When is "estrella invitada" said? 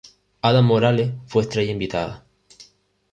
1.43-2.25